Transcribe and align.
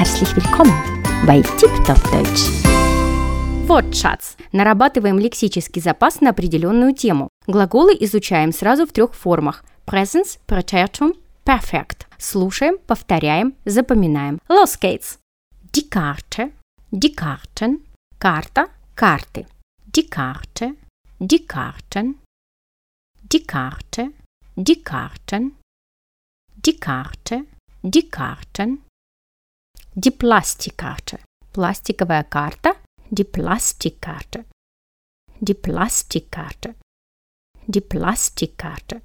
Herzlich 0.00 0.34
willkommen 0.34 0.72
bei 1.26 1.42
TipTop 1.42 2.02
Deutsch. 2.10 2.48
Wortschatz. 3.68 4.38
Нарабатываем 4.50 5.18
лексический 5.18 5.82
запас 5.82 6.22
на 6.22 6.30
определенную 6.30 6.94
тему. 6.94 7.28
Глаголы 7.46 7.94
изучаем 8.00 8.50
сразу 8.52 8.86
в 8.86 8.92
трех 8.92 9.12
формах. 9.12 9.62
Presence, 9.84 10.38
Pretertum, 10.46 11.18
Perfect. 11.44 12.06
Слушаем, 12.16 12.78
повторяем, 12.86 13.54
запоминаем. 13.66 14.38
Los 14.48 14.78
geht's. 14.80 15.18
Die 15.74 15.86
Karte, 15.90 16.52
die 16.90 17.14
Karten, 17.14 17.84
Карта, 18.18 18.68
карты. 18.94 19.46
Die 19.94 20.08
Karte, 20.08 20.76
die 21.18 21.46
Karten, 21.46 22.16
die 23.30 23.44
Karte, 23.44 24.12
die 24.56 24.82
Karten, 24.82 25.56
die 26.56 26.78
Karte, 26.78 27.44
die 27.82 28.08
Karten, 28.08 28.78
die 29.95 30.11
Plastikkarte, 30.11 31.19
пластиковая 31.53 32.23
карта, 32.23 32.75
die 33.09 33.23
Plastikkarte, 33.23 34.45
die 35.39 35.53
Plastikkarte, 35.53 36.75
die 37.67 37.81
Plastikkarte. 37.81 39.01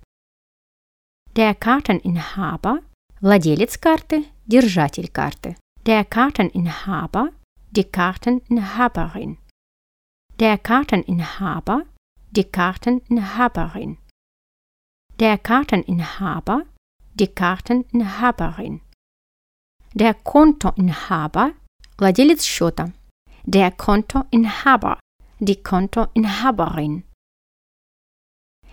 Der 1.37 1.55
Karteninhaber, 1.55 2.83
владелец 3.21 3.79
карты, 3.79 4.25
держатель 4.47 5.09
карты. 5.09 5.57
Der 5.87 6.05
Karteninhaber, 6.05 7.33
die 7.71 7.85
Karteninhaberin. 7.85 9.39
Der 10.41 10.59
Karteninhaber, 10.59 11.87
die 12.31 12.45
Karteninhaberin. 12.45 13.99
Der 15.21 15.39
Karteninhaber, 15.39 16.67
die 17.15 17.29
Karteninhaberin. 17.29 18.81
Der 19.95 20.15
Kontoinhaber, 20.15 21.53
владелец 21.99 22.45
счета. 22.45 22.93
Der 23.45 23.71
Kontoinhaber, 23.73 24.99
die 25.41 25.63
Kontoinhaberin. 25.63 27.05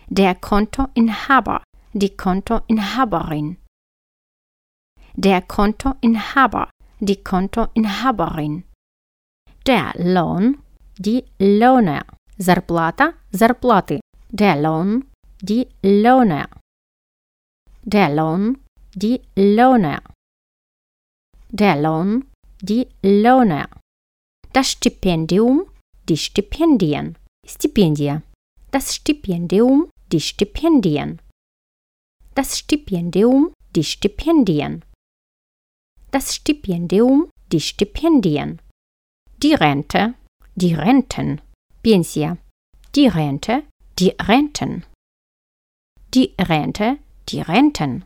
Der 0.10 0.36
Kontoinhaber, 0.36 1.64
die 1.94 2.16
Kontoinhaberin. 2.16 3.58
Der 5.16 5.42
Kontoinhaber, 5.42 6.70
die 7.00 7.24
Kontoinhaberin. 7.24 8.64
Der 9.66 9.94
Lohn, 9.96 10.60
die 10.98 11.26
Lohner. 11.40 12.06
Зарплата, 12.38 13.14
зарплаты. 13.32 14.00
Der 14.30 14.56
Lohn, 14.62 15.10
die 15.42 15.68
Lohner. 15.82 16.48
Der 17.84 18.10
Lohn, 18.14 18.60
die 18.94 19.22
Lohner. 19.36 20.02
der 21.53 21.77
Lohn, 21.77 22.25
die 22.63 22.89
Löhne. 23.03 23.69
Das 24.55 24.71
Stipendium, 24.71 25.67
die 26.09 26.17
Stipendien, 26.17 27.19
Stipendie. 27.47 28.21
Das 28.71 28.95
Stipendium, 28.95 29.91
die 30.11 30.21
Stipendien. 30.21 31.21
Das 32.35 32.59
Stipendium, 32.59 33.53
die 33.77 33.85
Stipendien. 33.85 34.83
Das 36.11 36.35
Stipendium, 36.35 37.29
die 37.53 37.61
Stipendien. 37.61 38.63
Die 39.43 39.53
Rente, 39.53 40.15
die 40.55 40.75
Renten, 40.75 41.43
Pensia. 41.83 42.39
Die 42.95 43.09
Rente, 43.09 43.65
die 43.99 44.15
Renten. 44.19 44.87
Die 46.15 46.35
Rente, 46.39 46.99
die 47.29 47.41
Renten. 47.43 48.05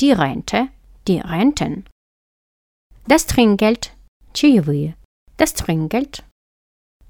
Die 0.00 0.12
Rente, 0.12 0.68
die 1.08 1.18
Renten. 1.18 1.86
Das 3.07 3.27
Trinkgeld, 3.27 3.95
чаевые. 4.33 4.95
Das 5.37 5.53
Trinkgeld, 5.53 6.23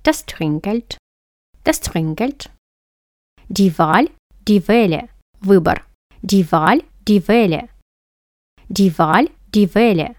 das 0.04 0.26
Trinkgeld, 0.26 0.98
das 1.64 1.82
Trinkgeld. 1.82 2.50
Die 3.50 3.78
Wahl, 3.78 4.10
die 4.48 4.66
Wähle, 4.68 5.10
выбор. 5.42 5.82
Die 6.22 6.50
Wahl, 6.52 6.82
die 7.08 7.28
Wähle. 7.28 7.68
Die 8.70 8.98
Wahl, 8.98 9.30
die 9.54 9.76
Wähle. 9.76 10.16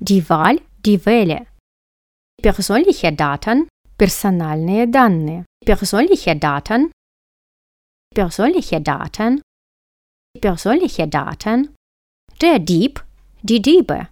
Die 0.00 0.28
Wahl, 0.28 0.60
die 0.86 1.04
Wähle. 1.04 1.46
Persönliche 2.40 3.12
Daten, 3.12 3.68
персональные 3.98 4.88
данные. 4.88 5.44
Persönliche 5.64 6.34
Daten, 6.34 6.90
persönliche 8.14 8.80
Daten, 8.80 9.42
persönliche 10.40 11.06
Daten. 11.06 11.74
Der 12.40 12.58
Dieb, 12.58 13.04
die 13.42 13.60
Diebe. 13.60 14.08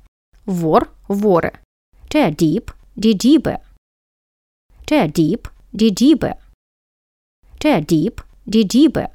Вор, 0.46 0.88
воры. 1.08 1.52
Der 2.12 2.30
Dieb, 2.30 2.74
die 2.96 3.16
Diebe. 3.16 3.60
Der 4.88 5.06
Dieb, 5.08 5.50
die 5.72 5.94
Diebe. 5.94 6.36
Der 7.62 7.80
Dieb, 7.80 8.24
die 8.44 8.66
Diebe. 8.66 9.10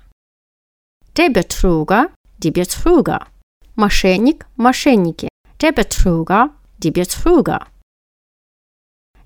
Der 1.18 1.30
Betrüger, 1.30 2.14
die 2.38 2.52
Betrüger. 2.52 3.28
Мошенник, 3.76 4.46
мошенники. 4.56 5.28
Der 5.62 5.74
Betrüger, 5.74 6.56
die 6.78 6.92
Betrüger. 6.92 7.68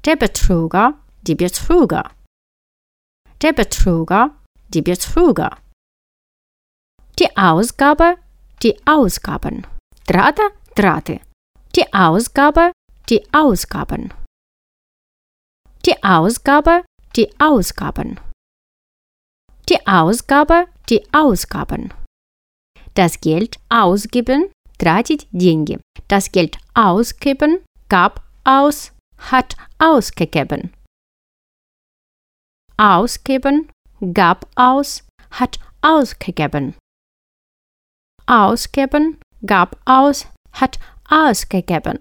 Der 0.06 0.16
Betrüger, 0.16 1.00
die 1.22 1.36
Betrüger. 1.36 2.12
Der 3.42 3.54
Betrüger, 3.54 4.36
die 4.70 4.82
Betrüger. 4.82 5.58
Die 7.20 7.38
Ausgabe, 7.38 8.18
die 8.64 8.76
Ausgaben. 8.88 9.68
Трата, 10.08 10.50
траты. 10.76 11.22
Die 11.76 11.94
Ausgabe, 11.94 12.72
die 13.10 13.24
Ausgaben. 13.34 14.14
Die 15.86 16.04
Ausgabe, 16.04 16.84
die 17.16 17.30
Ausgaben. 17.40 18.20
Die 19.70 19.88
Ausgabe, 19.88 20.68
die 20.90 21.02
Ausgaben. 21.14 21.94
Das 22.96 23.22
Geld 23.22 23.60
ausgeben, 23.70 24.52
тратить 24.78 25.28
деньги. 25.32 25.80
Das 26.08 26.32
Geld 26.32 26.58
ausgeben, 26.74 27.60
gab 27.88 28.24
aus, 28.44 28.92
hat 29.18 29.56
ausgegeben. 29.78 30.74
Ausgeben, 32.78 33.70
gab 34.14 34.48
aus, 34.56 35.06
hat 35.32 35.60
ausgegeben. 35.82 36.76
Ausgeben, 38.26 39.20
gab 39.46 39.78
aus, 39.86 40.28
hat 40.54 40.80
ausgegeben. 41.10 42.00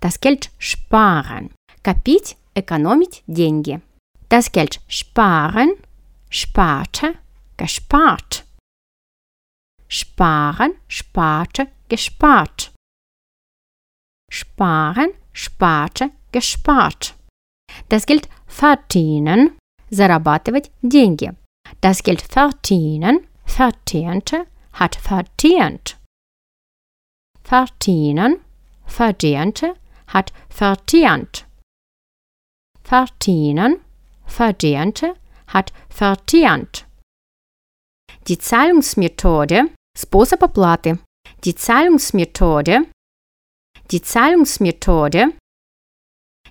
Das 0.00 0.20
Geld 0.20 0.50
sparen. 0.58 1.50
Копить, 1.82 2.36
экономить 2.54 3.22
деньги. 3.26 3.80
Das 4.28 4.50
Geld 4.50 4.80
sparen, 4.88 5.72
sparte, 6.30 7.14
gespart. 7.56 8.44
Sparen, 9.88 10.74
sparte, 10.88 11.68
gespart. 11.88 12.72
Sparen, 14.30 15.10
sparte, 15.32 16.10
gespart. 16.32 17.14
Das 17.88 18.06
Geld 18.06 18.28
verdienen, 18.46 19.58
зарабатывать 19.90 20.70
деньги. 20.80 21.30
Das 21.80 22.02
Geld 22.02 22.22
verdienen, 22.22 23.26
verdiente, 23.44 24.46
hat 24.72 24.96
verdient. 24.96 25.98
Verdienen, 27.46 28.40
verdiente, 28.86 29.74
hat 30.08 30.32
verdient. 30.48 31.46
Verdienen, 32.82 33.80
verdiente, 34.26 35.14
hat 35.48 35.72
verdient. 35.88 36.86
Die 38.28 38.38
Zahlungsmethode, 38.38 39.70
способ 39.96 40.42
оплаты. 40.42 40.98
Die 41.44 41.54
Zahlungsmethode, 41.54 42.86
die 43.90 44.00
Zahlungsmethode, 44.00 45.32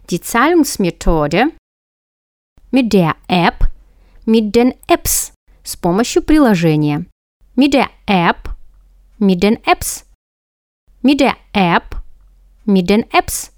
die 0.09 0.19
Zahlungsmethode 0.19 1.51
mit 2.71 2.93
der 2.93 3.15
App, 3.27 3.71
mit 4.25 4.53
den 4.55 4.73
Apps, 4.87 5.33
с 5.63 5.77
помощью 5.77 6.23
приложения. 6.23 7.05
Mit 7.55 7.73
der 7.73 7.89
App, 8.05 8.55
mit 9.17 9.41
den 9.43 9.63
Apps, 9.65 10.04
mit 11.05 11.19
der 11.19 11.35
App, 11.53 12.01
mit 12.65 12.89
den 12.89 13.03
Apps, 13.11 13.51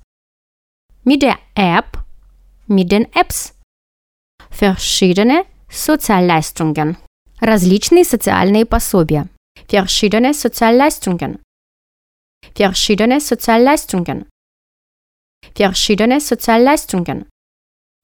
mit 1.04 1.21
der 1.21 1.38
App, 1.56 2.04
mit 2.68 2.92
den 2.92 3.06
Apps. 3.13 3.54
Verschiedene 4.50 5.45
Sozialleistungen. 5.69 6.98
Различные 7.42 8.06
социальные 8.06 8.65
пособия. 8.65 9.27
Verschiedene 9.68 10.33
Sozialleistungen. 10.33 11.39
Verschiedene 12.56 13.19
Sozialleistungen. 13.19 14.27
Verschiedene 15.56 16.19
Sozialleistungen. 16.19 17.25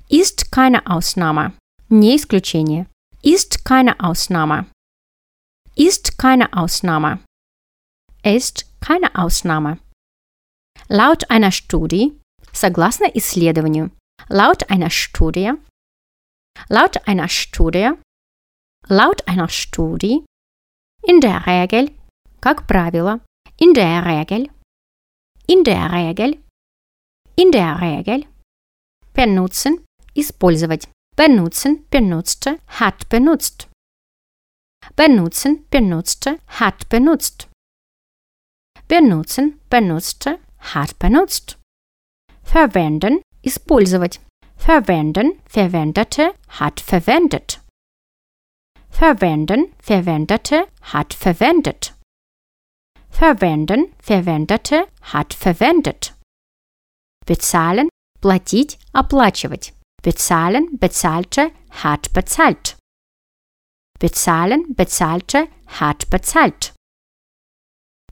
Ist 0.09 0.51
keine 0.51 0.85
Ausnahme. 0.88 1.53
Не 1.89 2.15
исключение. 2.15 2.88
Ist 3.21 3.63
keine 3.63 4.00
Ausnahme. 4.00 4.65
Ist 5.75 6.17
keine 6.17 6.51
Ausnahme. 6.53 7.19
Ist 8.23 8.65
keine 8.81 9.15
Ausnahme. 9.15 9.79
Laut 10.88 11.29
einer 11.29 11.51
Studie, 11.51 12.19
согласно 12.51 13.15
исследованию, 13.15 13.91
laut 14.27 14.69
einer 14.69 14.89
Studie, 14.89 15.53
laut 16.67 17.07
einer 17.07 17.29
Studie, 17.29 17.91
laut 18.88 19.27
einer 19.27 19.50
Studie, 19.50 20.25
in 21.03 21.21
der 21.21 21.45
Regel, 21.45 21.91
как 22.41 22.67
правило, 22.67 23.21
in 23.57 23.73
der 23.73 24.06
Regel, 24.06 24.50
in 25.47 25.63
der 25.63 25.91
Regel, 25.91 26.44
in 27.35 27.51
der 27.51 27.79
Regel, 27.81 28.25
benutzen, 29.13 29.85
использовать, 30.13 30.89
benutzen, 31.15 31.85
benutzte, 31.89 32.59
hat 32.67 33.09
benutzt, 33.09 33.69
benutzen, 34.95 35.67
benutzte, 35.69 36.39
hat 36.47 36.89
benutzt, 36.89 37.50
benutzen, 38.88 39.59
benutzte, 39.69 40.39
hat 40.59 40.97
benutzt, 41.00 41.57
verwenden, 42.44 43.21
использовать, 43.41 44.19
verwenden, 44.57 45.39
verwendete, 45.45 46.33
hat 46.47 46.81
verwendet, 46.81 47.61
verwenden, 48.89 49.73
verwendete, 49.79 50.67
hat 50.81 51.13
verwendet, 51.13 51.94
verwenden, 53.09 53.94
verwendete, 54.00 54.88
hat 55.01 55.33
verwendet, 55.33 56.13
bezahlen, 57.25 57.89
платить, 58.21 58.77
оплачивать, 58.91 59.73
bezahlen, 60.01 60.77
bezahlte, 60.79 61.51
hat 61.69 62.11
bezahlt, 62.13 62.77
bezahlen, 64.00 64.75
bezahlte, 64.75 65.47
hat 65.67 66.09
bezahlt, 66.09 66.72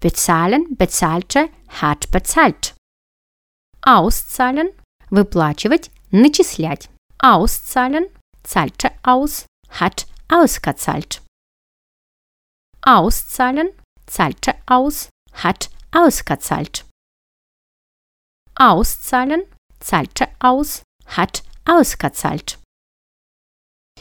bezahlen, 0.01 0.75
bezahlte, 0.77 1.49
hat 1.67 2.11
bezahlt, 2.11 2.75
auszahlen, 3.81 4.69
выплачивать, 5.09 5.91
начислять, 6.11 6.89
auszahlen, 7.19 8.05
zahlte 8.43 8.91
aus, 9.03 9.45
hat 9.69 10.07
ausgezahlt, 10.29 11.23
auszahlen, 12.81 13.69
zahlte 14.05 14.55
aus, 14.65 15.09
hat 15.33 15.69
ausgezahlt, 15.91 16.85
auszahlen, 18.55 19.41
zahlte 19.79 20.27
aus, 20.39 20.83
hat 21.05 21.43
ausgezahlt, 21.65 22.59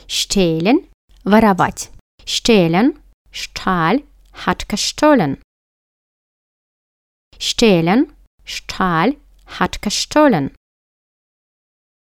stehlen, 0.06 0.88
воровать, 1.24 1.90
stehlen, 2.24 2.98
stahl, 3.32 4.02
hat 4.32 4.68
gestohlen, 4.68 5.40
stehlen, 7.40 8.12
stahl, 8.44 9.16
hat 9.46 9.82
gestohlen. 9.82 10.54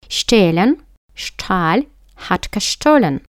Stehlen, 0.08 0.82
Stahl, 1.14 1.86
hat 2.16 2.52
gestohlen. 2.52 3.24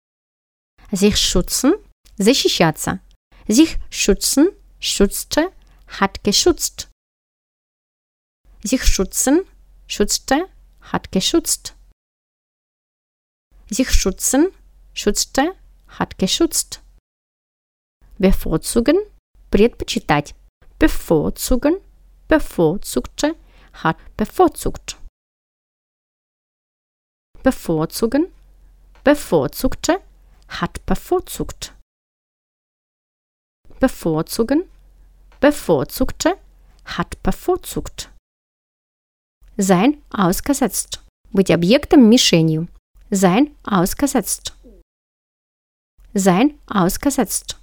Sich 0.92 1.18
schützen, 1.18 1.74
защищаться. 2.18 3.00
Sich 3.48 3.78
schützen, 3.90 4.50
schützte, 4.80 5.52
hat 5.88 6.24
geschützt. 6.24 6.90
Sich 8.64 8.84
schützen, 8.84 9.46
schützte, 9.88 10.50
hat 10.82 11.12
geschützt. 11.12 11.76
Sich 13.70 13.92
schützen, 13.92 14.52
schützte, 14.94 15.56
hat 15.88 16.18
geschützt. 16.18 16.82
Bevorzugen, 18.18 18.98
предпочитать. 19.52 20.34
Bevorzugen, 20.80 21.78
bevorzugte, 22.28 23.36
hat 23.74 23.98
bevorzugt. 24.18 24.98
Bevorzugen, 27.44 28.32
bevorzugte, 29.04 30.02
hat 30.48 30.86
bevorzugt. 30.86 31.74
Bevorzugen, 33.80 34.70
bevorzugte, 35.40 36.38
hat 36.86 37.22
bevorzugt. 37.24 38.12
Sein 39.58 40.02
ausgesetzt. 40.10 41.04
Быть 41.32 41.52
объектом 41.52 42.10
мишенью. 42.10 42.68
Sein 43.10 43.56
ausgesetzt. 43.64 44.54
Sein 46.14 46.60
ausgesetzt. 46.68 47.60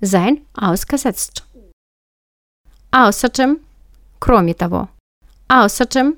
Sein 0.00 0.46
ausgesetzt. 0.54 1.45
Außerdem, 2.91 3.59
кроме 4.19 4.53
того. 4.53 4.89
Außerdem, 5.49 6.17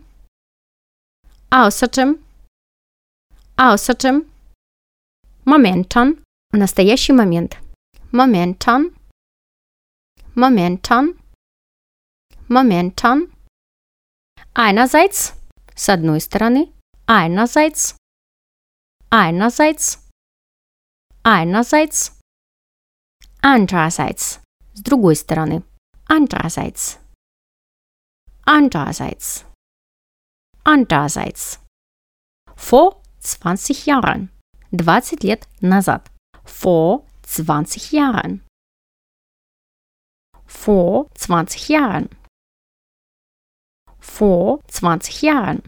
außerdem, 1.50 2.20
außerdem, 3.58 4.26
momentan, 5.46 6.24
настоящий 6.54 7.14
момент. 7.14 7.58
Momentan, 8.12 8.96
momentan, 10.36 11.20
momentan. 12.48 13.32
Einerseits, 14.54 15.34
с 15.76 15.90
одной 15.90 16.22
стороны, 16.22 16.72
einerseits, 17.08 17.96
einerseits, 19.10 20.08
einerseits, 21.24 22.20
andererseits, 23.42 24.40
с 24.74 24.82
другой 24.82 25.16
стороны, 25.16 25.64
andererseits, 26.10 27.00
andererseits, 28.46 29.46
andererseits. 30.64 31.60
Vor 32.56 33.02
20 33.20 33.86
Jahren, 33.86 34.30
20 34.72 35.24
лет 35.24 35.48
назад. 35.62 36.10
Vor 36.44 37.06
20 37.24 37.92
Jahren. 37.92 38.42
Vor 40.46 41.10
20 41.16 41.70
Jahren. 41.70 42.10
Vor 44.00 44.60
20 44.68 45.22
Jahren. 45.22 45.64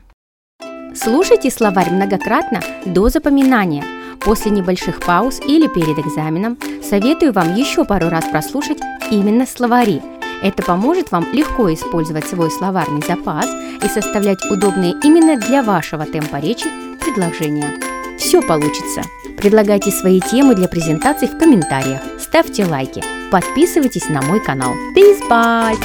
Слушайте 0.95 1.51
словарь 1.51 1.91
многократно 1.91 2.61
до 2.85 3.09
запоминания. 3.09 3.85
После 4.19 4.51
небольших 4.51 4.99
пауз 4.99 5.39
или 5.39 5.67
перед 5.67 5.97
экзаменом 5.99 6.57
советую 6.83 7.31
вам 7.31 7.55
еще 7.55 7.85
пару 7.85 8.09
раз 8.09 8.25
прослушать 8.25 8.79
именно 9.09 9.45
словари. 9.45 10.01
Это 10.41 10.63
поможет 10.63 11.11
вам 11.11 11.25
легко 11.31 11.71
использовать 11.73 12.25
свой 12.25 12.49
словарный 12.49 13.01
запас 13.07 13.45
и 13.83 13.87
составлять 13.87 14.43
удобные 14.49 14.93
именно 15.03 15.37
для 15.37 15.61
вашего 15.61 16.05
темпа 16.05 16.37
речи 16.37 16.65
предложения. 16.99 17.71
Все 18.17 18.41
получится! 18.41 19.01
Предлагайте 19.37 19.89
свои 19.91 20.19
темы 20.19 20.53
для 20.53 20.67
презентаций 20.67 21.27
в 21.27 21.37
комментариях, 21.37 22.01
ставьте 22.19 22.65
лайки, 22.65 23.03
подписывайтесь 23.31 24.07
на 24.09 24.21
мой 24.21 24.39
канал. 24.39 24.73
Bis 24.95 25.19
bald! 25.27 25.79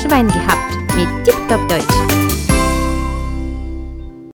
Schwein 0.00 0.28
gehabt 0.28 0.96
mit 0.96 1.08
Tip 1.24 1.68
Deutsch. 1.68 2.05